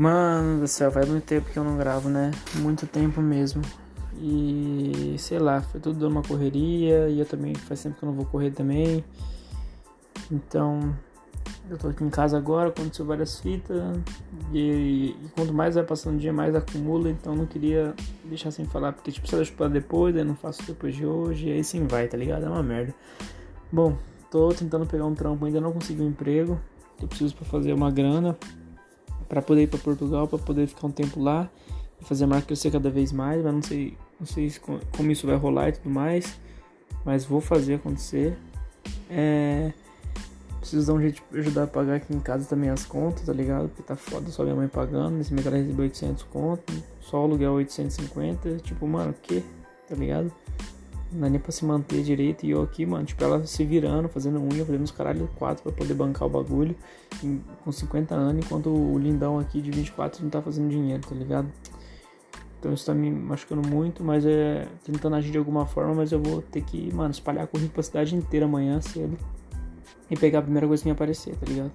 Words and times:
Mano 0.00 0.60
do 0.60 0.66
céu, 0.66 0.90
faz 0.90 1.06
muito 1.06 1.24
tempo 1.24 1.50
que 1.50 1.58
eu 1.58 1.62
não 1.62 1.76
gravo, 1.76 2.08
né? 2.08 2.30
Muito 2.54 2.86
tempo 2.86 3.20
mesmo. 3.20 3.60
E 4.18 5.14
sei 5.18 5.38
lá, 5.38 5.60
foi 5.60 5.78
tudo 5.78 6.08
uma 6.08 6.22
correria 6.22 7.10
e 7.10 7.20
eu 7.20 7.26
também 7.26 7.54
faz 7.54 7.82
tempo 7.82 7.98
que 7.98 8.02
eu 8.02 8.06
não 8.06 8.16
vou 8.16 8.24
correr 8.24 8.50
também. 8.50 9.04
Então, 10.32 10.96
eu 11.68 11.76
tô 11.76 11.88
aqui 11.88 12.02
em 12.02 12.08
casa 12.08 12.38
agora, 12.38 12.70
aconteceu 12.70 13.04
várias 13.04 13.40
fitas 13.40 13.76
e, 14.54 15.14
e 15.22 15.28
quanto 15.36 15.52
mais 15.52 15.74
vai 15.74 15.84
passando 15.84 16.14
o 16.14 16.18
dia, 16.18 16.32
mais 16.32 16.54
acumula, 16.56 17.10
então 17.10 17.36
não 17.36 17.44
queria 17.44 17.94
deixar 18.24 18.50
sem 18.52 18.64
falar, 18.64 18.94
porque 18.94 19.12
tipo, 19.12 19.28
se 19.28 19.36
eu 19.36 19.46
pra 19.54 19.68
depois, 19.68 20.16
aí 20.16 20.24
não 20.24 20.34
faço 20.34 20.62
depois 20.62 20.96
de 20.96 21.04
hoje, 21.04 21.48
e 21.48 21.52
aí 21.52 21.62
sim 21.62 21.86
vai, 21.86 22.08
tá 22.08 22.16
ligado? 22.16 22.46
É 22.46 22.48
uma 22.48 22.62
merda. 22.62 22.94
Bom, 23.70 23.94
tô 24.30 24.48
tentando 24.54 24.86
pegar 24.86 25.04
um 25.04 25.14
trampo, 25.14 25.44
ainda 25.44 25.60
não 25.60 25.74
consegui 25.74 26.00
um 26.00 26.08
emprego, 26.08 26.58
eu 27.02 27.06
preciso 27.06 27.36
para 27.36 27.44
fazer 27.44 27.74
uma 27.74 27.90
grana 27.90 28.34
para 29.30 29.40
poder 29.40 29.62
ir 29.62 29.66
para 29.68 29.78
Portugal, 29.78 30.26
para 30.26 30.40
poder 30.40 30.66
ficar 30.66 30.88
um 30.88 30.90
tempo 30.90 31.22
lá 31.22 31.48
e 32.00 32.04
fazer 32.04 32.24
a 32.24 32.26
marca 32.26 32.48
crescer 32.48 32.72
cada 32.72 32.90
vez 32.90 33.12
mais, 33.12 33.40
mas 33.44 33.54
não 33.54 33.62
sei, 33.62 33.96
não 34.18 34.26
sei 34.26 34.52
como 34.96 35.12
isso 35.12 35.24
vai 35.24 35.36
rolar 35.36 35.68
e 35.68 35.72
tudo 35.72 35.88
mais, 35.88 36.36
mas 37.04 37.24
vou 37.24 37.40
fazer 37.40 37.74
acontecer. 37.74 38.36
É, 39.08 39.72
preciso 40.58 40.84
dar 40.84 40.94
um 40.94 41.00
jeito 41.00 41.22
de 41.30 41.38
ajudar 41.38 41.62
a 41.62 41.66
pagar 41.68 41.94
aqui 41.94 42.12
em 42.12 42.18
casa 42.18 42.44
também 42.44 42.70
as 42.70 42.84
contas, 42.84 43.24
tá 43.24 43.32
ligado? 43.32 43.68
Porque 43.68 43.84
tá 43.84 43.94
foda 43.94 44.28
só 44.32 44.42
minha 44.42 44.56
mãe 44.56 44.66
pagando, 44.66 45.16
nesse 45.16 45.32
mês 45.32 45.46
ela 45.46 45.56
recebeu 45.56 45.84
800 45.84 46.24
conto, 46.24 46.72
só 47.00 47.18
aluguel 47.18 47.52
850, 47.52 48.56
tipo, 48.56 48.84
mano, 48.88 49.12
o 49.12 49.14
que? 49.14 49.44
Tá 49.88 49.94
ligado? 49.94 50.32
Não 51.12 51.26
é 51.26 51.30
nem 51.30 51.40
pra 51.40 51.50
se 51.50 51.64
manter 51.64 52.02
direito. 52.02 52.44
E 52.46 52.50
eu 52.50 52.62
aqui, 52.62 52.86
mano, 52.86 53.04
tipo, 53.04 53.22
ela 53.22 53.44
se 53.46 53.64
virando, 53.64 54.08
fazendo 54.08 54.38
unha, 54.40 54.64
fazendo 54.64 54.84
os 54.84 54.90
caralho 54.90 55.28
quatro 55.36 55.62
pra 55.62 55.72
poder 55.72 55.94
bancar 55.94 56.28
o 56.28 56.30
bagulho 56.30 56.76
em, 57.22 57.42
com 57.64 57.72
50 57.72 58.14
anos, 58.14 58.44
enquanto 58.44 58.70
o 58.70 58.98
lindão 58.98 59.38
aqui 59.38 59.60
de 59.60 59.70
24 59.70 60.22
não 60.22 60.30
tá 60.30 60.40
fazendo 60.40 60.68
dinheiro, 60.70 61.02
tá 61.06 61.14
ligado? 61.14 61.48
Então 62.60 62.74
isso 62.74 62.84
tá 62.84 62.94
me 62.94 63.10
machucando 63.10 63.66
muito, 63.66 64.04
mas 64.04 64.24
é 64.26 64.68
tentando 64.84 65.16
agir 65.16 65.32
de 65.32 65.38
alguma 65.38 65.66
forma, 65.66 65.94
mas 65.94 66.12
eu 66.12 66.22
vou 66.22 66.42
ter 66.42 66.60
que, 66.60 66.94
mano, 66.94 67.10
espalhar 67.10 67.46
currículo 67.46 67.72
pra 67.72 67.82
cidade 67.82 68.14
inteira 68.14 68.44
amanhã 68.44 68.80
cedo 68.82 69.16
e 70.10 70.16
pegar 70.16 70.40
a 70.40 70.42
primeira 70.42 70.66
coisa 70.66 70.82
que 70.82 70.88
me 70.88 70.92
aparecer, 70.92 71.34
tá 71.36 71.46
ligado? 71.46 71.72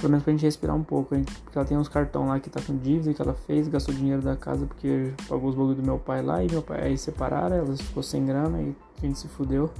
Pelo 0.00 0.10
menos 0.10 0.24
pra 0.24 0.32
gente 0.32 0.42
respirar 0.42 0.74
um 0.74 0.82
pouco, 0.82 1.14
hein? 1.14 1.24
Porque 1.44 1.58
ela 1.58 1.66
tem 1.66 1.76
uns 1.76 1.88
cartão 1.88 2.26
lá 2.26 2.40
que 2.40 2.48
tá 2.48 2.60
com 2.60 2.74
dívida 2.76 3.12
que 3.12 3.20
ela 3.20 3.34
fez, 3.34 3.68
gastou 3.68 3.94
dinheiro 3.94 4.22
da 4.22 4.34
casa 4.34 4.64
porque 4.64 5.12
pagou 5.28 5.50
os 5.50 5.54
bagulho 5.54 5.74
do 5.74 5.82
meu 5.82 5.98
pai 5.98 6.22
lá 6.22 6.42
e 6.42 6.50
meu 6.50 6.62
pai 6.62 6.86
aí 6.86 6.96
separaram, 6.96 7.56
ela 7.56 7.76
ficou 7.76 8.02
sem 8.02 8.24
grana 8.24 8.62
e 8.62 8.74
a 8.98 9.06
gente 9.06 9.18
se 9.18 9.28
fudeu. 9.28 9.70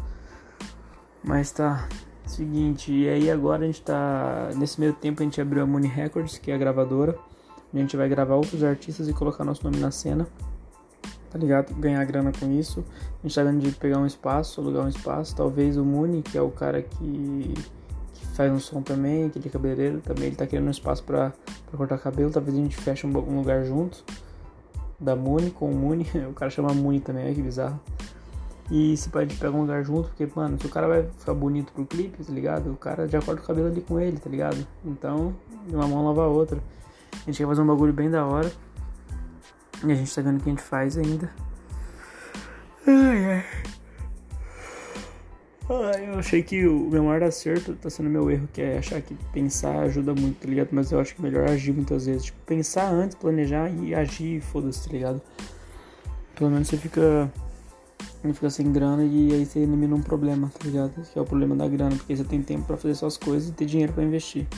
Mas 1.24 1.50
tá. 1.50 1.88
Seguinte, 2.26 2.92
e 2.92 3.08
aí 3.08 3.30
agora 3.30 3.64
a 3.64 3.66
gente 3.66 3.82
tá. 3.82 4.50
Nesse 4.56 4.78
meio 4.78 4.92
tempo 4.92 5.20
a 5.20 5.24
gente 5.24 5.40
abriu 5.40 5.64
a 5.64 5.66
Money 5.66 5.90
Records, 5.90 6.38
que 6.38 6.50
é 6.50 6.54
a 6.54 6.58
gravadora. 6.58 7.18
A 7.72 7.78
gente 7.78 7.96
vai 7.96 8.08
gravar 8.08 8.36
outros 8.36 8.62
artistas 8.62 9.08
e 9.08 9.12
colocar 9.12 9.42
nosso 9.42 9.64
nome 9.64 9.78
na 9.78 9.90
cena. 9.90 10.28
Tá 11.30 11.38
ligado? 11.38 11.74
Ganhar 11.74 12.04
grana 12.04 12.30
com 12.38 12.50
isso. 12.52 12.84
A 13.18 13.26
gente 13.26 13.34
tá 13.34 13.42
vendo 13.42 13.60
de 13.60 13.72
pegar 13.72 13.98
um 13.98 14.06
espaço, 14.06 14.60
alugar 14.60 14.84
um 14.84 14.88
espaço. 14.88 15.34
Talvez 15.34 15.76
o 15.76 15.84
Muni, 15.84 16.22
que 16.22 16.36
é 16.36 16.42
o 16.42 16.50
cara 16.50 16.82
que 16.82 17.54
faz 18.34 18.52
um 18.52 18.58
som 18.58 18.82
também, 18.82 19.26
aquele 19.26 19.48
cabeleireiro 19.48 20.00
também, 20.00 20.26
ele 20.26 20.36
tá 20.36 20.46
querendo 20.46 20.68
um 20.68 20.70
espaço 20.70 21.02
pra 21.04 21.32
cortar 21.76 21.98
cabelo, 21.98 22.30
talvez 22.30 22.56
a 22.56 22.60
gente 22.60 22.76
feche 22.76 23.06
um, 23.06 23.10
um 23.10 23.38
lugar 23.38 23.64
junto, 23.64 24.04
da 24.98 25.16
Muni 25.16 25.50
com 25.50 25.70
o 25.70 25.74
Muni, 25.74 26.06
o 26.28 26.32
cara 26.32 26.50
chama 26.50 26.72
Muni 26.72 27.00
também, 27.00 27.24
olha 27.24 27.34
que 27.34 27.42
bizarro. 27.42 27.80
E 28.70 28.96
se 28.96 29.08
pode 29.08 29.34
pegar 29.34 29.50
um 29.50 29.62
lugar 29.62 29.84
junto, 29.84 30.08
porque, 30.10 30.28
mano, 30.34 30.56
se 30.60 30.64
o 30.64 30.68
cara 30.68 30.86
vai 30.86 31.02
ficar 31.02 31.34
bonito 31.34 31.72
pro 31.72 31.84
clipe, 31.84 32.22
tá 32.22 32.32
ligado? 32.32 32.70
O 32.70 32.76
cara 32.76 33.08
já 33.08 33.20
corta 33.20 33.42
o 33.42 33.44
cabelo 33.44 33.66
ali 33.66 33.80
com 33.80 33.98
ele, 33.98 34.16
tá 34.16 34.30
ligado? 34.30 34.64
Então, 34.84 35.34
uma 35.68 35.88
mão 35.88 36.06
lava 36.06 36.22
a 36.22 36.28
outra. 36.28 36.60
A 37.12 37.16
gente 37.26 37.38
quer 37.38 37.48
fazer 37.48 37.60
um 37.62 37.66
bagulho 37.66 37.92
bem 37.92 38.08
da 38.08 38.24
hora. 38.24 38.50
E 39.84 39.90
a 39.90 39.94
gente 39.96 40.14
tá 40.14 40.22
vendo 40.22 40.38
o 40.38 40.40
que 40.40 40.48
a 40.48 40.52
gente 40.52 40.62
faz 40.62 40.96
ainda. 40.96 41.28
Ai, 42.86 43.24
ai. 43.24 43.44
Ah, 45.72 45.96
eu 46.00 46.18
achei 46.18 46.42
que 46.42 46.66
o 46.66 46.90
meu 46.90 47.04
maior 47.04 47.22
acerto 47.22 47.76
tá 47.76 47.88
sendo 47.88 48.10
meu 48.10 48.28
erro, 48.28 48.48
que 48.52 48.60
é 48.60 48.78
achar 48.78 49.00
que 49.00 49.14
pensar 49.32 49.78
ajuda 49.78 50.12
muito, 50.12 50.40
tá 50.40 50.48
ligado? 50.48 50.70
Mas 50.72 50.90
eu 50.90 50.98
acho 50.98 51.14
que 51.14 51.20
é 51.20 51.22
melhor 51.22 51.48
agir 51.48 51.72
muitas 51.72 52.06
vezes. 52.06 52.24
Tipo, 52.24 52.38
pensar 52.44 52.90
antes, 52.90 53.16
planejar 53.16 53.70
e 53.70 53.94
agir, 53.94 54.40
foda-se, 54.40 54.88
tá 54.88 54.92
ligado? 54.92 55.22
Pelo 56.34 56.50
menos 56.50 56.66
você 56.66 56.76
fica. 56.76 57.32
Você 58.20 58.32
fica 58.32 58.50
sem 58.50 58.72
grana 58.72 59.04
e 59.04 59.32
aí 59.32 59.46
você 59.46 59.60
elimina 59.60 59.94
um 59.94 60.02
problema, 60.02 60.50
tá 60.58 60.66
ligado? 60.66 60.90
Que 60.90 61.16
é 61.16 61.22
o 61.22 61.24
problema 61.24 61.54
da 61.54 61.68
grana, 61.68 61.94
porque 61.94 62.16
você 62.16 62.24
tem 62.24 62.42
tempo 62.42 62.64
para 62.64 62.76
fazer 62.76 62.96
suas 62.96 63.16
coisas 63.16 63.50
e 63.50 63.52
ter 63.52 63.64
dinheiro 63.64 63.92
para 63.92 64.02
investir. 64.02 64.48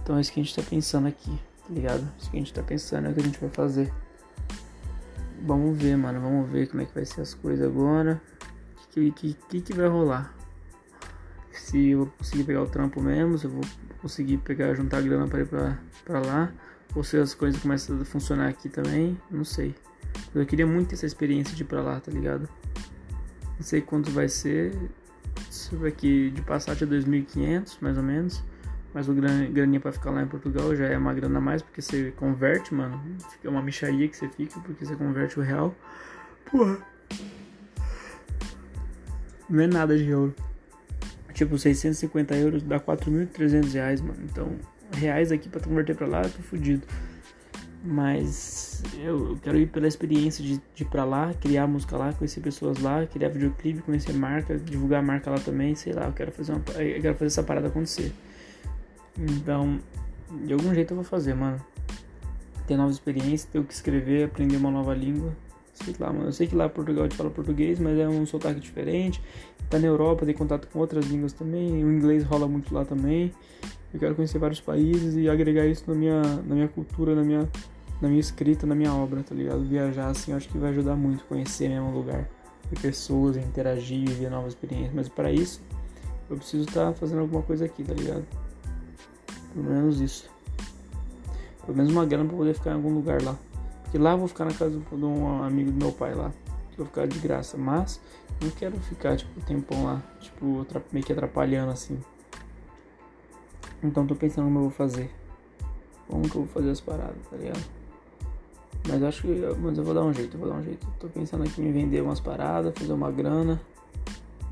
Então 0.00 0.16
é 0.16 0.20
isso 0.20 0.32
que 0.32 0.38
a 0.38 0.44
gente 0.44 0.54
tá 0.54 0.62
pensando 0.62 1.08
aqui, 1.08 1.36
tá 1.66 1.74
ligado? 1.74 2.08
Isso 2.20 2.30
que 2.30 2.36
a 2.36 2.38
gente 2.38 2.54
tá 2.54 2.62
pensando 2.62 3.08
é 3.08 3.10
o 3.10 3.14
que 3.14 3.20
a 3.20 3.24
gente 3.24 3.40
vai 3.40 3.50
fazer. 3.50 3.92
Vamos 5.44 5.76
ver, 5.76 5.96
mano. 5.96 6.20
Vamos 6.20 6.48
ver 6.48 6.68
como 6.68 6.82
é 6.82 6.86
que 6.86 6.94
vai 6.94 7.04
ser 7.04 7.22
as 7.22 7.34
coisas 7.34 7.66
agora. 7.66 8.22
O 8.84 8.88
que, 8.92 9.10
que, 9.10 9.36
que, 9.48 9.60
que 9.60 9.74
vai 9.74 9.88
rolar? 9.88 10.35
Se 11.66 11.90
eu 11.90 12.06
conseguir 12.16 12.44
pegar 12.44 12.62
o 12.62 12.66
trampo 12.68 13.02
mesmo, 13.02 13.36
se 13.36 13.44
eu 13.44 13.50
vou 13.50 13.62
conseguir 14.00 14.36
pegar, 14.36 14.72
juntar 14.74 15.02
grana 15.02 15.26
para 15.26 15.40
ir 15.40 15.46
pra, 15.48 15.76
pra 16.04 16.20
lá, 16.20 16.52
ou 16.94 17.02
se 17.02 17.16
as 17.16 17.34
coisas 17.34 17.60
começam 17.60 18.00
a 18.00 18.04
funcionar 18.04 18.46
aqui 18.46 18.68
também, 18.68 19.20
não 19.28 19.42
sei. 19.42 19.74
Eu 20.32 20.46
queria 20.46 20.64
muito 20.64 20.94
essa 20.94 21.04
experiência 21.04 21.56
de 21.56 21.64
ir 21.64 21.66
pra 21.66 21.82
lá, 21.82 21.98
tá 21.98 22.12
ligado? 22.12 22.48
Não 23.42 23.62
sei 23.62 23.80
quanto 23.80 24.12
vai 24.12 24.28
ser, 24.28 24.78
isso 25.50 25.84
aqui 25.84 26.30
de 26.30 26.40
passagem 26.40 26.86
é 26.86 26.90
2.500 26.92 27.78
mais 27.80 27.96
ou 27.96 28.04
menos, 28.04 28.44
mas 28.94 29.08
o 29.08 29.12
graninha 29.12 29.80
para 29.80 29.90
ficar 29.90 30.12
lá 30.12 30.22
em 30.22 30.28
Portugal 30.28 30.72
já 30.76 30.86
é 30.86 30.96
uma 30.96 31.12
grana 31.14 31.38
a 31.38 31.40
mais, 31.40 31.62
porque 31.62 31.82
você 31.82 32.12
converte, 32.12 32.72
mano, 32.72 33.02
fica 33.32 33.50
uma 33.50 33.60
micharia 33.60 34.06
que 34.06 34.16
você 34.16 34.28
fica, 34.28 34.60
porque 34.60 34.86
você 34.86 34.94
converte 34.94 35.40
o 35.40 35.42
real. 35.42 35.74
Porra. 36.48 36.78
Não 39.50 39.64
é 39.64 39.66
nada 39.66 39.98
de 39.98 40.08
euro. 40.08 40.32
Tipo, 41.36 41.58
650 41.58 42.34
euros 42.34 42.62
dá 42.62 42.80
4.300 42.80 43.74
reais, 43.74 44.00
mano. 44.00 44.16
Então, 44.24 44.52
reais 44.90 45.30
aqui 45.30 45.50
pra 45.50 45.60
converter 45.60 45.94
pra 45.94 46.06
lá, 46.06 46.22
eu 46.22 46.30
tô 46.30 46.42
fudido. 46.42 46.86
Mas 47.84 48.82
eu 49.04 49.38
quero 49.42 49.58
ir 49.58 49.66
pela 49.66 49.86
experiência 49.86 50.42
de, 50.42 50.58
de 50.74 50.82
ir 50.82 50.86
pra 50.86 51.04
lá, 51.04 51.34
criar 51.34 51.66
música 51.66 51.94
lá, 51.94 52.10
conhecer 52.14 52.40
pessoas 52.40 52.78
lá, 52.78 53.04
criar 53.04 53.28
videoclipe, 53.28 53.82
conhecer 53.82 54.14
marca, 54.14 54.56
divulgar 54.56 55.00
a 55.00 55.02
marca 55.02 55.30
lá 55.30 55.36
também, 55.36 55.74
sei 55.74 55.92
lá, 55.92 56.06
eu 56.06 56.12
quero 56.14 56.32
fazer 56.32 56.52
uma, 56.52 56.62
eu 56.80 57.02
quero 57.02 57.14
fazer 57.14 57.26
essa 57.26 57.42
parada 57.42 57.68
acontecer. 57.68 58.14
Então, 59.18 59.78
de 60.46 60.54
algum 60.54 60.74
jeito 60.74 60.92
eu 60.92 60.96
vou 60.96 61.04
fazer, 61.04 61.34
mano. 61.34 61.60
Ter 62.66 62.78
novas 62.78 62.94
experiências, 62.94 63.44
ter 63.44 63.58
o 63.58 63.64
que 63.64 63.74
escrever, 63.74 64.24
aprender 64.24 64.56
uma 64.56 64.70
nova 64.70 64.94
língua. 64.94 65.36
Sei 65.84 65.94
lá, 65.98 66.12
mano. 66.12 66.26
Eu 66.28 66.32
sei 66.32 66.46
que 66.46 66.56
lá 66.56 66.66
em 66.66 66.70
Portugal 66.70 67.04
a 67.04 67.08
gente 67.08 67.16
fala 67.16 67.30
português, 67.30 67.78
mas 67.78 67.98
é 67.98 68.08
um 68.08 68.24
sotaque 68.24 68.60
diferente. 68.60 69.22
Tá 69.68 69.78
na 69.78 69.86
Europa, 69.86 70.24
tem 70.24 70.34
contato 70.34 70.68
com 70.68 70.78
outras 70.78 71.06
línguas 71.06 71.32
também. 71.32 71.84
O 71.84 71.92
inglês 71.92 72.24
rola 72.24 72.48
muito 72.48 72.74
lá 72.74 72.84
também. 72.84 73.32
Eu 73.92 74.00
quero 74.00 74.14
conhecer 74.14 74.38
vários 74.38 74.60
países 74.60 75.16
e 75.16 75.28
agregar 75.28 75.66
isso 75.66 75.84
na 75.86 75.94
minha, 75.94 76.22
na 76.22 76.54
minha 76.54 76.68
cultura, 76.68 77.14
na 77.14 77.22
minha, 77.22 77.48
na 78.00 78.08
minha 78.08 78.20
escrita, 78.20 78.66
na 78.66 78.74
minha 78.74 78.92
obra, 78.92 79.22
tá 79.22 79.34
ligado? 79.34 79.64
Viajar 79.64 80.08
assim, 80.08 80.30
eu 80.30 80.36
acho 80.36 80.48
que 80.48 80.58
vai 80.58 80.70
ajudar 80.70 80.96
muito 80.96 81.24
conhecer 81.24 81.68
mesmo 81.68 81.88
o 81.88 81.94
lugar. 81.94 82.28
Pessoas, 82.80 83.36
interagir, 83.36 84.08
ver 84.10 84.30
novas 84.30 84.54
experiências. 84.54 84.94
Mas 84.94 85.08
para 85.08 85.30
isso, 85.30 85.60
eu 86.28 86.36
preciso 86.36 86.64
estar 86.64 86.86
tá 86.86 86.92
fazendo 86.94 87.20
alguma 87.20 87.42
coisa 87.42 87.64
aqui, 87.64 87.84
tá 87.84 87.94
ligado? 87.94 88.24
Pelo 89.52 89.66
menos 89.66 90.00
isso. 90.00 90.28
Pelo 91.64 91.76
menos 91.76 91.92
uma 91.92 92.04
grana 92.04 92.24
pra 92.24 92.36
poder 92.36 92.54
ficar 92.54 92.70
em 92.70 92.74
algum 92.74 92.92
lugar 92.92 93.22
lá. 93.22 93.36
Porque 93.86 93.98
lá 93.98 94.12
eu 94.12 94.18
vou 94.18 94.26
ficar 94.26 94.44
na 94.44 94.52
casa 94.52 94.78
de 94.78 95.04
um 95.04 95.42
amigo 95.44 95.70
do 95.70 95.78
meu 95.78 95.92
pai 95.92 96.12
lá. 96.12 96.32
Que 96.70 96.78
vou 96.78 96.86
ficar 96.86 97.06
de 97.06 97.18
graça. 97.20 97.56
Mas 97.56 98.00
não 98.42 98.50
quero 98.50 98.76
ficar, 98.80 99.16
tipo, 99.16 99.40
tempão 99.42 99.84
lá. 99.84 100.02
Tipo, 100.20 100.66
meio 100.92 101.06
que 101.06 101.12
atrapalhando 101.12 101.70
assim. 101.70 101.98
Então 103.82 104.04
tô 104.04 104.16
pensando 104.16 104.46
como 104.46 104.58
eu 104.58 104.62
vou 104.62 104.70
fazer. 104.70 105.10
Como 106.08 106.28
que 106.28 106.36
eu 106.36 106.42
vou 106.42 106.48
fazer 106.48 106.70
as 106.70 106.80
paradas, 106.80 107.16
tá 107.30 107.36
ligado? 107.36 107.64
Mas 108.88 109.02
acho 109.02 109.22
que. 109.22 109.28
Mas 109.60 109.78
eu 109.78 109.84
vou 109.84 109.94
dar 109.94 110.02
um 110.02 110.12
jeito, 110.12 110.34
eu 110.36 110.40
vou 110.40 110.48
dar 110.48 110.56
um 110.56 110.62
jeito. 110.62 110.86
Tô 110.98 111.08
pensando 111.08 111.44
aqui 111.44 111.62
em 111.62 111.72
vender 111.72 112.00
umas 112.00 112.18
paradas, 112.18 112.74
fazer 112.76 112.92
uma 112.92 113.12
grana. 113.12 113.60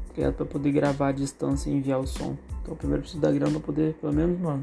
Tá 0.09 0.15
ligado? 0.17 0.35
Pra 0.35 0.47
poder 0.47 0.71
gravar 0.71 1.09
à 1.09 1.13
distância 1.13 1.69
e 1.69 1.75
enviar 1.75 1.99
o 1.99 2.07
som. 2.07 2.37
Então 2.63 2.77
primeiro 2.77 3.03
preciso 3.03 3.21
da 3.21 3.33
grana 3.33 3.51
pra 3.51 3.61
poder, 3.61 3.95
pelo 3.95 4.13
menos, 4.13 4.39
mano. 4.41 4.63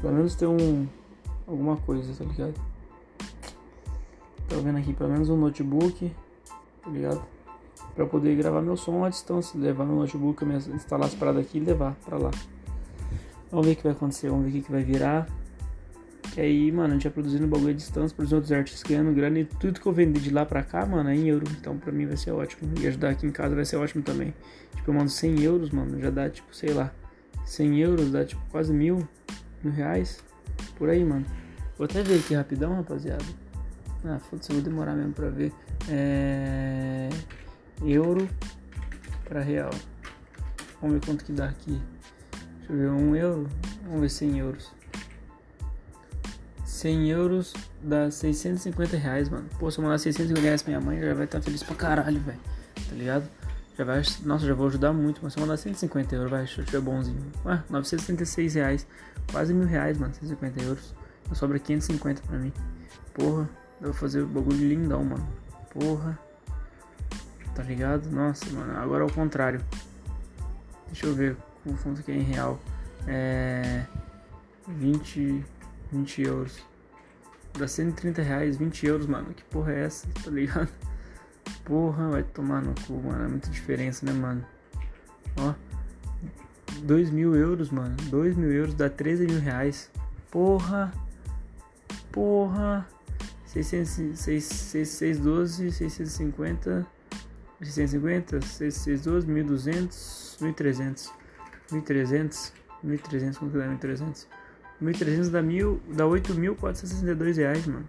Pelo 0.00 0.12
menos 0.12 0.34
ter 0.34 0.46
um. 0.46 0.86
Alguma 1.46 1.76
coisa, 1.76 2.12
tá 2.12 2.24
ligado? 2.24 2.54
Tô 4.48 4.60
vendo 4.60 4.78
aqui 4.78 4.92
pelo 4.92 5.10
menos 5.10 5.28
um 5.28 5.36
notebook, 5.36 6.12
tá 6.82 6.90
ligado? 6.90 7.22
Pra 7.94 8.06
poder 8.06 8.36
gravar 8.36 8.62
meu 8.62 8.76
som 8.76 9.04
à 9.04 9.08
distância, 9.08 9.58
levar 9.58 9.84
meu 9.84 9.96
notebook, 9.96 10.44
instalar 10.44 11.08
as 11.08 11.14
paradas 11.14 11.44
aqui 11.44 11.58
e 11.58 11.60
levar 11.60 11.94
pra 12.04 12.16
lá. 12.16 12.30
Vamos 13.50 13.66
ver 13.66 13.72
o 13.72 13.76
que 13.76 13.82
vai 13.82 13.92
acontecer, 13.92 14.28
vamos 14.28 14.50
ver 14.50 14.58
o 14.58 14.62
que, 14.62 14.70
vai 14.70 14.82
virar. 14.82 15.26
Que 16.32 16.40
aí, 16.40 16.70
mano, 16.70 16.90
a 16.90 16.92
gente 16.94 17.04
vai 17.04 17.12
produzindo 17.12 17.46
bagulho 17.46 17.70
à 17.70 17.72
distância 17.72 18.14
pros 18.14 18.32
outros 18.32 18.52
artistas 18.52 18.82
ganhando 18.82 19.14
grana 19.14 19.38
e 19.40 19.44
tudo 19.44 19.80
que 19.80 19.86
eu 19.86 19.92
vender 19.92 20.20
de 20.20 20.30
lá 20.30 20.44
pra 20.44 20.62
cá, 20.62 20.84
mano, 20.84 21.08
é 21.08 21.14
em 21.14 21.28
euro. 21.28 21.46
Então 21.58 21.78
pra 21.78 21.90
mim 21.90 22.06
vai 22.06 22.16
ser 22.16 22.32
ótimo. 22.32 22.70
E 22.80 22.86
ajudar 22.86 23.10
aqui 23.10 23.26
em 23.26 23.32
casa 23.32 23.54
vai 23.54 23.64
ser 23.64 23.76
ótimo 23.76 24.02
também. 24.02 24.34
Tipo, 24.74 24.90
eu 24.90 24.94
mando 24.94 25.10
100 25.10 25.42
euros, 25.42 25.70
mano, 25.70 25.98
já 26.00 26.10
dá 26.10 26.28
tipo, 26.28 26.54
sei 26.54 26.72
lá, 26.72 26.92
100 27.46 27.80
euros 27.80 28.12
dá 28.12 28.24
tipo 28.24 28.42
quase 28.50 28.72
mil, 28.72 29.08
mil 29.64 29.72
reais. 29.72 30.22
Por 30.76 30.88
aí, 30.88 31.04
mano. 31.04 31.24
Vou 31.78 31.84
até 31.84 32.02
ver 32.02 32.18
aqui 32.18 32.34
rapidão, 32.34 32.74
rapaziada. 32.74 33.24
Ah, 34.04 34.18
foda-se, 34.18 34.52
vou 34.52 34.62
demorar 34.62 34.94
mesmo 34.94 35.12
pra 35.12 35.28
ver. 35.28 35.52
É... 35.88 37.08
Euro 37.84 38.28
pra 39.24 39.40
real. 39.40 39.70
Vamos 40.80 40.98
ver 40.98 41.06
quanto 41.06 41.24
que 41.24 41.32
dá 41.32 41.46
aqui. 41.48 41.80
Deixa 42.58 42.72
eu 42.72 42.76
ver, 42.76 42.90
um 42.90 43.16
euro. 43.16 43.48
Vamos 43.84 44.00
ver 44.00 44.10
100 44.10 44.38
euros. 44.38 44.72
100 46.64 47.10
euros 47.10 47.54
dá 47.82 48.10
650 48.10 48.96
reais, 48.96 49.28
mano. 49.28 49.48
Pô, 49.58 49.70
se 49.70 49.78
eu 49.78 49.84
mandar 49.84 49.98
650 49.98 50.40
reais 50.40 50.62
pra 50.62 50.70
minha 50.70 50.80
mãe, 50.80 51.00
já 51.00 51.14
vai 51.14 51.24
estar 51.24 51.40
feliz 51.40 51.62
pra 51.62 51.74
caralho, 51.74 52.20
velho. 52.20 52.40
Tá 52.88 52.94
ligado? 52.94 53.28
Já 53.78 53.84
vai, 53.84 54.02
nossa, 54.24 54.46
já 54.46 54.54
vou 54.54 54.66
ajudar 54.68 54.92
muito, 54.92 55.20
mas 55.22 55.32
se 55.32 55.38
eu 55.38 55.42
mandar 55.42 55.56
150 55.56 56.14
euros, 56.14 56.30
vai, 56.30 56.46
se 56.46 56.58
eu 56.58 56.64
tiver 56.64 56.80
bonzinho. 56.80 57.20
Ué, 57.44 57.62
936 57.68 58.54
reais. 58.54 58.86
Quase 59.30 59.52
mil 59.52 59.66
reais, 59.66 59.98
mano, 59.98 60.14
150 60.14 60.62
euros. 60.62 60.94
Sobra 61.34 61.58
550 61.58 62.22
pra 62.22 62.38
mim. 62.38 62.52
Porra, 63.12 63.48
eu 63.80 63.88
vou 63.88 63.94
fazer 63.94 64.22
o 64.22 64.26
bagulho 64.26 64.68
lindão, 64.68 65.04
mano. 65.04 65.28
Porra. 65.70 66.18
Tá 67.54 67.62
ligado? 67.62 68.10
Nossa, 68.10 68.48
mano. 68.50 68.76
Agora 68.78 69.04
é 69.04 69.06
o 69.06 69.12
contrário. 69.12 69.60
Deixa 70.86 71.06
eu 71.06 71.14
ver 71.14 71.36
quanto 71.82 72.02
que 72.02 72.10
é 72.10 72.14
em 72.14 72.22
real. 72.22 72.60
É. 73.06 73.84
20. 74.68 75.44
20 75.92 76.22
euros. 76.22 76.64
Dá 77.58 77.66
130 77.66 78.22
reais, 78.22 78.56
20 78.56 78.86
euros, 78.86 79.06
mano. 79.06 79.32
Que 79.32 79.42
porra 79.44 79.72
é 79.72 79.84
essa? 79.84 80.06
Tá 80.22 80.30
ligado? 80.30 80.68
Porra, 81.64 82.10
vai 82.10 82.22
tomar 82.22 82.62
no 82.62 82.74
cu, 82.86 82.94
mano. 82.94 83.24
É 83.24 83.28
muita 83.28 83.50
diferença, 83.50 84.04
né, 84.04 84.12
mano? 84.12 84.44
Ó. 85.38 85.54
2 86.82 87.10
mil 87.10 87.34
euros, 87.34 87.70
mano. 87.70 87.96
2 88.10 88.36
mil 88.36 88.52
euros 88.52 88.74
dá 88.74 88.90
13 88.90 89.26
mil 89.26 89.40
reais. 89.40 89.90
Porra. 90.30 90.92
Porra. 92.12 92.86
600, 93.62 94.18
6, 94.18 94.44
6, 94.44 94.88
612, 94.88 95.72
650. 95.72 96.86
650, 97.62 98.40
612, 98.42 99.26
1200, 99.26 100.36
1300. 100.40 101.12
1300. 101.72 102.52
1300, 102.82 103.38
como 103.38 103.50
que 103.50 103.58
dá 103.58 103.66
1300? 103.66 104.28
1300 104.80 105.30
dá, 105.30 105.42
mil, 105.42 105.80
dá 105.88 106.04
8.462 106.04 107.36
reais, 107.36 107.66
mano. 107.66 107.88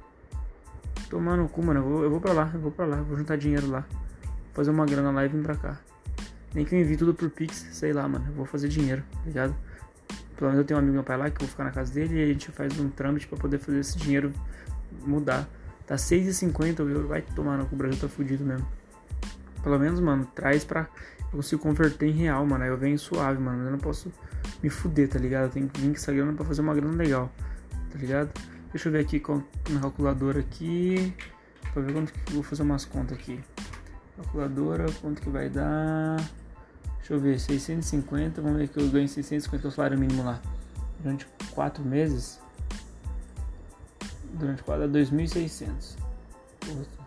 Tomar 1.09 1.35
no 1.35 1.49
cu, 1.49 1.63
mano. 1.63 1.81
Eu 1.81 1.83
vou, 1.83 2.03
eu 2.03 2.09
vou 2.09 2.21
pra 2.21 2.31
lá, 2.31 2.49
eu 2.53 2.59
vou 2.59 2.71
pra 2.71 2.85
lá, 2.85 3.01
vou 3.01 3.17
juntar 3.17 3.35
dinheiro 3.35 3.69
lá. 3.69 3.85
Fazer 4.53 4.71
uma 4.71 4.85
grana 4.85 5.11
lá 5.11 5.25
e 5.25 5.27
vir 5.27 5.43
pra 5.43 5.55
cá. 5.55 5.79
Nem 6.53 6.63
que 6.63 6.73
eu 6.73 6.79
envie 6.79 6.95
tudo 6.95 7.13
por 7.13 7.29
Pix, 7.29 7.67
sei 7.71 7.91
lá, 7.91 8.07
mano. 8.07 8.25
Eu 8.27 8.33
vou 8.33 8.45
fazer 8.45 8.69
dinheiro, 8.69 9.03
tá 9.13 9.19
ligado? 9.25 9.55
Pelo 10.37 10.51
menos 10.51 10.59
eu 10.59 10.65
tenho 10.65 10.79
um 10.79 10.81
amigo 10.81 10.93
meu 10.93 11.03
pai 11.03 11.17
lá 11.17 11.29
que 11.29 11.35
eu 11.35 11.39
vou 11.41 11.49
ficar 11.49 11.65
na 11.65 11.71
casa 11.71 11.93
dele 11.93 12.15
e 12.19 12.23
a 12.23 12.27
gente 12.27 12.51
faz 12.51 12.79
um 12.79 12.89
trâmite 12.89 13.27
pra 13.27 13.37
poder 13.37 13.59
fazer 13.59 13.79
esse 13.79 13.97
dinheiro 13.97 14.31
mudar. 15.05 15.47
Tá 15.87 15.95
6,50 15.95 16.81
o 16.81 17.07
vai 17.07 17.21
tomar 17.21 17.57
no 17.57 17.65
cu, 17.65 17.73
o 17.73 17.77
Brasil 17.77 17.97
tá 17.97 18.09
fudido 18.09 18.43
mesmo. 18.43 18.67
Pelo 19.63 19.79
menos, 19.79 20.01
mano, 20.01 20.25
traz 20.35 20.65
pra. 20.65 20.87
Eu 21.19 21.37
consigo 21.37 21.61
converter 21.61 22.07
em 22.07 22.11
real, 22.11 22.45
mano. 22.45 22.63
Aí 22.63 22.69
eu 22.69 22.77
venho 22.77 22.99
suave, 22.99 23.41
mano. 23.41 23.63
Eu 23.63 23.71
não 23.71 23.79
posso 23.79 24.11
me 24.61 24.69
fuder, 24.69 25.07
tá 25.07 25.17
ligado? 25.17 25.45
Eu 25.45 25.49
tenho 25.49 25.69
que 25.69 25.79
vir 25.79 25.87
com 25.87 25.95
essa 25.95 26.11
grana 26.11 26.33
pra 26.33 26.45
fazer 26.45 26.61
uma 26.61 26.75
grana 26.75 26.93
legal, 26.93 27.31
tá 27.89 27.97
ligado? 27.97 28.29
Deixa 28.71 28.89
eu 28.89 28.91
ver 28.91 28.99
aqui 28.99 29.19
com 29.19 29.41
na 29.69 29.79
calculadora 29.79 30.41
aqui. 30.41 31.15
Pra 31.73 31.81
ver 31.81 31.93
quanto 31.93 32.11
que 32.11 32.33
vou 32.33 32.43
fazer 32.43 32.63
umas 32.63 32.83
contas 32.83 33.17
aqui. 33.17 33.39
Calculadora, 34.17 34.85
quanto 35.01 35.21
que 35.21 35.29
vai 35.29 35.49
dar? 35.49 36.17
Deixa 36.97 37.13
eu 37.13 37.19
ver, 37.19 37.39
650. 37.39 38.41
Vamos 38.41 38.57
ver 38.57 38.67
que 38.67 38.77
eu 38.77 38.89
ganho 38.89 39.07
650 39.07 39.61
que 39.61 39.67
é 39.67 39.69
o 39.69 39.71
salário 39.71 39.97
mínimo 39.97 40.23
lá. 40.23 40.41
Durante 40.99 41.25
4 41.53 41.83
meses. 41.83 42.39
Durante 44.37 44.63
4 44.63 44.83
a 44.83 44.87
2.600. 44.87 45.97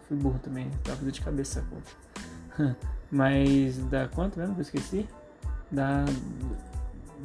Fui 0.08 0.16
burro 0.16 0.38
também, 0.40 0.70
tava 0.84 0.96
fazendo 0.96 1.12
de 1.12 1.20
cabeça 1.20 1.60
a 1.60 1.62
conta. 2.64 2.76
Mas 3.10 3.78
dá 3.90 4.08
quanto 4.08 4.38
mesmo 4.38 4.54
que 4.54 4.60
eu 4.60 4.64
esqueci? 4.64 5.08
Dá 5.70 6.04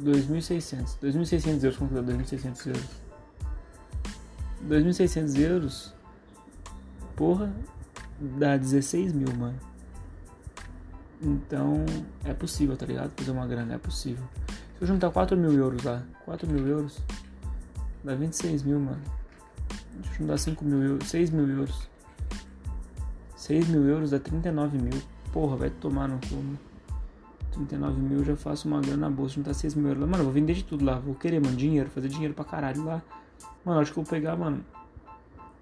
2.600. 0.02 0.98
2.600 1.00 1.64
euros, 1.64 1.76
quanto 1.78 1.94
dá 1.94 2.02
2.600 2.02 2.66
euros? 2.66 3.06
2.600 4.68 5.40
euros, 5.40 5.94
porra, 7.14 7.52
dá 8.38 8.56
16 8.56 9.12
mil, 9.12 9.32
mano. 9.36 9.58
Então, 11.22 11.84
é 12.24 12.34
possível, 12.34 12.76
tá 12.76 12.84
ligado? 12.86 13.12
Fazer 13.16 13.30
uma 13.30 13.46
grana, 13.46 13.74
é 13.74 13.78
possível. 13.78 14.24
Se 14.76 14.82
eu 14.82 14.86
juntar 14.86 15.10
4 15.10 15.36
mil 15.36 15.52
euros 15.52 15.82
lá, 15.82 16.02
4 16.24 16.48
mil 16.48 16.66
euros, 16.66 16.98
dá 18.04 18.14
26 18.14 18.62
mil, 18.62 18.78
mano. 18.80 19.02
Deixa 20.00 20.14
eu 20.14 20.18
juntar 20.18 20.38
5 20.38 20.64
mil 20.64 20.82
euros, 20.82 21.08
6 21.08 21.30
mil 21.30 21.48
euros. 21.48 21.88
6 23.36 23.68
mil 23.68 23.84
euros 23.84 24.10
dá 24.10 24.18
39 24.18 24.78
mil. 24.78 25.02
Porra, 25.32 25.56
vai 25.56 25.70
tomar 25.70 26.08
no 26.08 26.18
cu, 26.18 26.42
39 27.52 28.00
mil 28.00 28.18
eu 28.18 28.24
já 28.24 28.36
faço 28.36 28.68
uma 28.68 28.80
grana 28.80 29.08
na 29.08 29.10
bolsa, 29.10 29.34
juntar 29.34 29.54
6 29.54 29.74
mil 29.74 29.88
euros 29.88 30.02
lá. 30.02 30.06
Mano, 30.06 30.20
eu 30.20 30.24
vou 30.24 30.32
vender 30.32 30.54
de 30.54 30.64
tudo 30.64 30.84
lá. 30.84 30.98
Vou 30.98 31.14
querer, 31.14 31.40
mano, 31.40 31.56
dinheiro, 31.56 31.88
fazer 31.90 32.08
dinheiro 32.08 32.34
pra 32.34 32.44
caralho 32.44 32.84
lá. 32.84 33.02
Mano, 33.64 33.80
acho 33.80 33.92
que 33.92 33.98
eu 33.98 34.04
vou 34.04 34.10
pegar, 34.10 34.36
mano. 34.36 34.64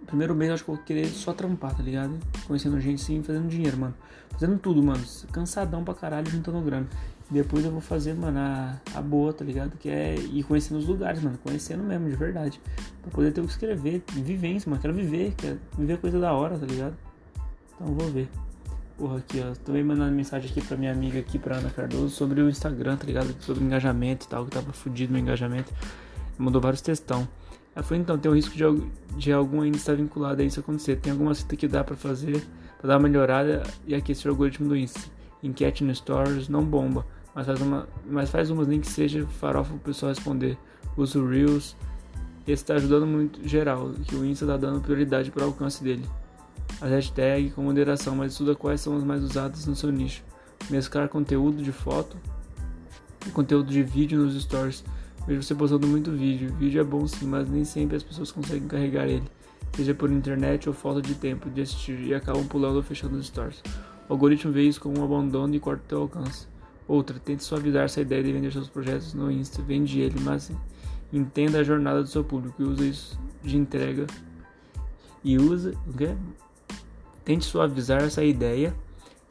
Primeiro 0.06 0.34
mês 0.34 0.50
acho 0.50 0.64
que 0.64 0.70
eu 0.70 0.74
vou 0.74 0.84
querer 0.84 1.06
só 1.06 1.32
trampar, 1.32 1.74
tá 1.74 1.82
ligado? 1.82 2.18
Conhecendo 2.46 2.78
gente 2.78 3.00
sim, 3.00 3.22
fazendo 3.22 3.48
dinheiro, 3.48 3.78
mano. 3.78 3.94
Fazendo 4.30 4.58
tudo, 4.58 4.82
mano. 4.82 5.02
Cansadão 5.32 5.82
pra 5.82 5.94
caralho, 5.94 6.30
juntando 6.30 6.60
grana. 6.60 6.86
Depois 7.30 7.64
eu 7.64 7.70
vou 7.70 7.80
fazer, 7.80 8.14
mano, 8.14 8.38
a, 8.38 8.78
a 8.94 9.00
boa, 9.00 9.32
tá 9.32 9.44
ligado? 9.44 9.76
Que 9.78 9.88
é 9.88 10.14
ir 10.14 10.42
conhecendo 10.42 10.78
os 10.78 10.86
lugares, 10.86 11.22
mano. 11.22 11.38
Conhecendo 11.42 11.82
mesmo, 11.82 12.08
de 12.08 12.16
verdade. 12.16 12.60
Pra 13.02 13.10
poder 13.10 13.32
ter 13.32 13.40
o 13.40 13.44
que 13.44 13.50
escrever. 13.50 14.02
Vivência, 14.12 14.68
mano. 14.68 14.80
Quero 14.80 14.92
viver, 14.94 15.34
quero 15.36 15.58
viver 15.76 15.98
coisa 15.98 16.20
da 16.20 16.32
hora, 16.32 16.58
tá 16.58 16.66
ligado? 16.66 16.94
Então 17.74 17.94
vou 17.94 18.08
ver. 18.10 18.28
Porra, 18.98 19.18
aqui, 19.18 19.40
ó. 19.40 19.54
Tô 19.64 19.72
mandando 19.72 20.14
mensagem 20.14 20.50
aqui 20.50 20.60
pra 20.60 20.76
minha 20.76 20.92
amiga 20.92 21.18
aqui, 21.18 21.38
pra 21.38 21.56
Ana 21.56 21.70
Cardoso, 21.70 22.10
sobre 22.10 22.40
o 22.42 22.48
Instagram, 22.48 22.96
tá 22.96 23.06
ligado? 23.06 23.34
Sobre 23.40 23.64
engajamento 23.64 24.26
e 24.26 24.28
tal, 24.28 24.44
que 24.44 24.50
tava 24.50 24.72
fudido 24.72 25.12
no 25.12 25.18
engajamento. 25.18 25.72
Mandou 26.38 26.60
vários 26.60 26.82
textão. 26.82 27.26
Ela 27.74 27.82
falou, 27.82 28.00
então, 28.00 28.18
tem 28.18 28.30
o 28.30 28.34
risco 28.34 28.54
de, 28.54 28.64
de 29.16 29.32
algum 29.32 29.62
ainda 29.62 29.76
estar 29.76 29.96
vinculado 29.96 30.42
a 30.42 30.44
isso 30.44 30.60
acontecer. 30.60 30.96
Tem 30.96 31.10
alguma 31.10 31.34
cita 31.34 31.56
que 31.56 31.66
dá 31.66 31.82
para 31.82 31.96
fazer, 31.96 32.46
para 32.78 32.88
dar 32.88 32.98
uma 32.98 33.08
melhorada 33.08 33.62
e 33.86 33.94
aquecer 33.94 34.30
o 34.30 34.34
algoritmo 34.34 34.68
do 34.68 34.76
Insta. 34.76 35.00
Enquete 35.42 35.82
no 35.84 35.94
Stories 35.94 36.48
não 36.48 36.64
bomba, 36.64 37.04
mas 37.34 37.46
faz, 37.46 37.60
uma, 37.60 37.88
mas 38.08 38.30
faz 38.30 38.50
umas 38.50 38.66
nem 38.66 38.80
que 38.80 38.86
seja 38.86 39.26
farofa 39.26 39.70
pro 39.70 39.80
pessoal 39.80 40.10
responder. 40.10 40.56
Usa 40.96 41.18
o 41.18 41.28
Reels. 41.28 41.76
Esse 42.46 42.62
está 42.62 42.74
ajudando 42.74 43.06
muito 43.06 43.46
geral, 43.48 43.90
que 44.06 44.14
o 44.14 44.24
Insta 44.24 44.44
está 44.44 44.56
dando 44.56 44.80
prioridade 44.80 45.30
para 45.30 45.44
o 45.44 45.46
alcance 45.46 45.82
dele. 45.82 46.04
As 46.80 46.90
hashtags 46.90 47.54
com 47.54 47.62
moderação, 47.62 48.14
mas 48.14 48.32
estuda 48.32 48.54
quais 48.54 48.80
são 48.80 48.96
as 48.96 49.02
mais 49.02 49.22
usadas 49.22 49.66
no 49.66 49.74
seu 49.74 49.90
nicho. 49.90 50.22
Mesclar 50.70 51.08
conteúdo 51.08 51.62
de 51.62 51.72
foto 51.72 52.16
e 53.26 53.30
conteúdo 53.30 53.70
de 53.70 53.82
vídeo 53.82 54.18
nos 54.18 54.40
stories 54.42 54.84
Vejo 55.26 55.42
você 55.42 55.54
postando 55.54 55.86
muito 55.86 56.10
vídeo. 56.10 56.54
Vídeo 56.58 56.80
é 56.80 56.84
bom 56.84 57.06
sim, 57.06 57.26
mas 57.26 57.48
nem 57.48 57.64
sempre 57.64 57.96
as 57.96 58.02
pessoas 58.02 58.30
conseguem 58.30 58.68
carregar 58.68 59.06
ele. 59.06 59.24
Seja 59.74 59.94
por 59.94 60.10
internet 60.10 60.68
ou 60.68 60.74
falta 60.74 61.00
de 61.00 61.14
tempo 61.14 61.48
de 61.48 61.62
assistir 61.62 61.98
e 62.00 62.14
acabam 62.14 62.46
pulando 62.46 62.76
ou 62.76 62.82
fechando 62.82 63.16
os 63.16 63.26
stories. 63.26 63.62
O 64.08 64.12
algoritmo 64.12 64.52
vê 64.52 64.62
isso 64.62 64.80
como 64.80 65.00
um 65.00 65.04
abandono 65.04 65.54
e 65.54 65.60
corta 65.60 65.96
o 65.96 66.02
alcance. 66.02 66.46
Outra, 66.86 67.18
tente 67.18 67.42
suavizar 67.42 67.84
essa 67.84 68.00
ideia 68.00 68.22
de 68.22 68.32
vender 68.32 68.52
seus 68.52 68.68
projetos 68.68 69.14
no 69.14 69.30
Insta. 69.30 69.62
Vende 69.62 70.00
ele, 70.00 70.20
mas 70.20 70.52
entenda 71.12 71.58
a 71.58 71.62
jornada 71.64 72.02
do 72.02 72.08
seu 72.08 72.22
público 72.22 72.62
e 72.62 72.64
usa 72.64 72.84
isso 72.84 73.18
de 73.42 73.56
entrega. 73.56 74.06
E 75.22 75.38
usa. 75.38 75.72
O 75.86 75.92
quê? 75.94 76.14
Tente 77.24 77.46
suavizar 77.46 78.02
essa 78.02 78.22
ideia 78.22 78.74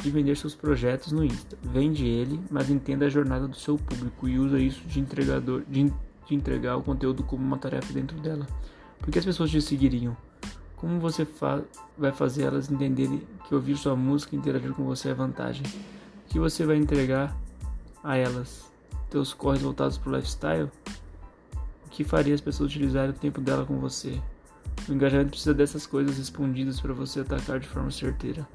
de 0.02 0.10
vender 0.10 0.36
seus 0.36 0.56
projetos 0.56 1.12
no 1.12 1.24
Insta. 1.24 1.58
Vende 1.62 2.06
ele, 2.08 2.42
mas 2.50 2.70
entenda 2.70 3.06
a 3.06 3.10
jornada 3.10 3.48
do 3.48 3.56
seu 3.56 3.78
público 3.78 4.28
e 4.28 4.40
usa 4.40 4.60
isso 4.60 4.82
de 4.88 5.00
entregador 5.00 5.64
de, 5.70 5.94
de 6.28 6.36
entregar 6.36 6.76
o 6.78 6.82
conteúdo 6.82 7.24
como 7.24 7.44
uma 7.44 7.58
tarefa 7.58 7.94
dentro 7.94 8.20
dela. 8.20 8.48
Porque 9.00 9.20
as 9.20 9.26
pessoas 9.26 9.52
te 9.52 9.62
seguiriam. 9.62 10.18
Como 10.76 11.00
você 11.00 11.24
fa 11.24 11.64
vai 11.98 12.12
fazer 12.12 12.44
elas 12.44 12.70
entenderem 12.70 13.22
que 13.48 13.54
ouvir 13.54 13.78
sua 13.78 13.96
música 13.96 14.36
e 14.36 14.40
interagir 14.40 14.74
com 14.74 14.84
você 14.84 15.10
é 15.10 15.14
vantagem? 15.14 15.64
Que 16.34 16.40
você 16.40 16.66
vai 16.66 16.78
entregar 16.78 17.32
a 18.04 18.18
elas? 18.18 18.66
Teus 19.12 19.36
corres 19.36 19.62
voltados 19.62 20.00
para 20.00 20.12
o 20.12 20.16
lifestyle? 20.16 20.72
O 21.86 21.90
que 21.92 22.04
faria 22.04 22.34
as 22.34 22.42
pessoas 22.42 22.72
utilizarem 22.72 23.12
o 23.12 23.14
tempo 23.14 23.40
dela 23.40 23.68
com 23.68 23.78
você? 23.78 24.20
O 24.90 24.94
engajamento 24.94 25.30
precisa 25.30 25.54
dessas 25.54 25.86
coisas 25.86 26.18
respondidas 26.18 26.82
para 26.82 26.92
você 26.92 27.20
atacar 27.20 27.60
de 27.60 27.68
forma 27.68 27.92
certeira. 27.92 28.48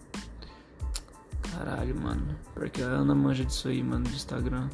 Caralho, 1.52 1.94
mano. 1.94 2.34
Porque 2.52 2.82
a 2.82 2.86
Ana 2.86 3.14
manja 3.14 3.44
disso 3.44 3.68
aí, 3.68 3.80
mano, 3.80 4.06
de 4.06 4.16
Instagram. 4.16 4.68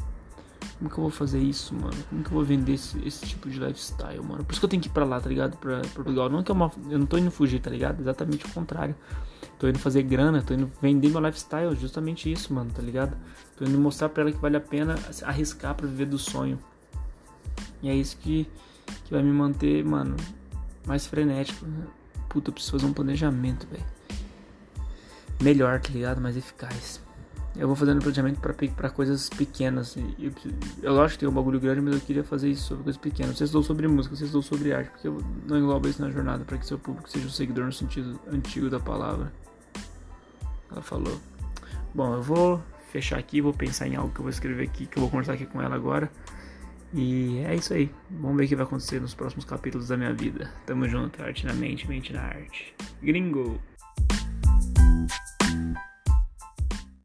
Como 0.78 0.90
que 0.90 0.98
eu 0.98 1.02
vou 1.02 1.10
fazer 1.10 1.38
isso, 1.38 1.74
mano? 1.74 1.96
Como 2.10 2.22
que 2.22 2.28
eu 2.28 2.34
vou 2.34 2.44
vender 2.44 2.74
esse, 2.74 2.98
esse 3.06 3.24
tipo 3.24 3.48
de 3.48 3.58
lifestyle, 3.58 4.22
mano? 4.22 4.44
Por 4.44 4.52
isso 4.52 4.60
que 4.60 4.64
eu 4.64 4.68
tenho 4.68 4.82
que 4.82 4.88
ir 4.88 4.92
pra 4.92 5.04
lá, 5.04 5.20
tá 5.20 5.28
ligado? 5.28 5.56
Pra 5.56 5.80
Portugal. 5.94 6.28
Não 6.28 6.42
que 6.42 6.50
é 6.50 6.54
uma. 6.54 6.70
Eu 6.90 6.98
não 6.98 7.06
tô 7.06 7.16
indo 7.16 7.30
fugir, 7.30 7.60
tá 7.60 7.70
ligado? 7.70 8.00
Exatamente 8.00 8.44
o 8.44 8.48
contrário. 8.50 8.94
Tô 9.58 9.68
indo 9.68 9.78
fazer 9.78 10.02
grana, 10.02 10.42
tô 10.42 10.52
indo 10.52 10.70
vender 10.82 11.08
meu 11.10 11.20
lifestyle. 11.20 11.74
Justamente 11.76 12.30
isso, 12.30 12.52
mano, 12.52 12.70
tá 12.70 12.82
ligado? 12.82 13.16
Tô 13.56 13.64
indo 13.64 13.78
mostrar 13.78 14.08
pra 14.08 14.22
ela 14.22 14.32
que 14.32 14.38
vale 14.38 14.56
a 14.56 14.60
pena 14.60 14.96
arriscar 15.22 15.74
pra 15.74 15.86
viver 15.86 16.06
do 16.06 16.18
sonho. 16.18 16.58
E 17.82 17.88
é 17.88 17.94
isso 17.94 18.16
que, 18.16 18.48
que 19.04 19.12
vai 19.12 19.22
me 19.22 19.30
manter, 19.30 19.84
mano, 19.84 20.16
mais 20.86 21.06
frenético. 21.06 21.66
Puta, 22.28 22.50
eu 22.50 22.52
preciso 22.52 22.72
fazer 22.72 22.86
um 22.86 22.92
planejamento, 22.92 23.66
velho. 23.68 23.84
Melhor, 25.40 25.80
tá 25.80 25.90
ligado? 25.92 26.20
Mais 26.20 26.36
eficaz. 26.36 27.03
Eu 27.56 27.68
vou 27.68 27.76
fazendo 27.76 28.00
planejamento 28.00 28.40
para 28.40 28.90
coisas 28.90 29.28
pequenas. 29.28 29.96
Eu, 30.18 30.32
eu 30.82 31.00
acho 31.00 31.14
que 31.14 31.20
tem 31.20 31.28
um 31.28 31.32
bagulho 31.32 31.60
grande, 31.60 31.80
mas 31.80 31.94
eu 31.94 32.00
queria 32.00 32.24
fazer 32.24 32.50
isso 32.50 32.64
sobre 32.64 32.84
coisas 32.84 33.00
pequenas. 33.00 33.36
Vocês 33.36 33.50
dão 33.52 33.62
sobre 33.62 33.86
música, 33.86 34.16
vocês 34.16 34.32
dão 34.32 34.42
sobre 34.42 34.72
arte, 34.72 34.90
porque 34.90 35.06
eu 35.06 35.22
não 35.46 35.58
englobo 35.58 35.86
isso 35.86 36.02
na 36.02 36.10
jornada 36.10 36.44
para 36.44 36.58
que 36.58 36.66
seu 36.66 36.78
público 36.78 37.08
seja 37.08 37.26
um 37.26 37.30
seguidor 37.30 37.66
no 37.66 37.72
sentido 37.72 38.18
antigo 38.26 38.68
da 38.68 38.80
palavra. 38.80 39.32
Ela 40.70 40.82
falou. 40.82 41.20
Bom, 41.94 42.14
eu 42.14 42.22
vou 42.22 42.60
fechar 42.90 43.18
aqui, 43.18 43.40
vou 43.40 43.52
pensar 43.52 43.86
em 43.86 43.94
algo 43.94 44.12
que 44.12 44.18
eu 44.18 44.24
vou 44.24 44.30
escrever 44.30 44.64
aqui, 44.64 44.86
que 44.86 44.98
eu 44.98 45.02
vou 45.02 45.10
conversar 45.10 45.34
aqui 45.34 45.46
com 45.46 45.62
ela 45.62 45.76
agora. 45.76 46.10
E 46.92 47.38
é 47.38 47.54
isso 47.54 47.72
aí. 47.72 47.88
Vamos 48.10 48.36
ver 48.36 48.44
o 48.44 48.48
que 48.48 48.56
vai 48.56 48.64
acontecer 48.64 49.00
nos 49.00 49.14
próximos 49.14 49.44
capítulos 49.44 49.88
da 49.88 49.96
minha 49.96 50.12
vida. 50.12 50.50
Tamo 50.66 50.88
junto, 50.88 51.22
arte 51.22 51.46
na 51.46 51.52
mente, 51.52 51.88
mente 51.88 52.12
na 52.12 52.22
arte. 52.22 52.74
Gringo! 53.00 53.60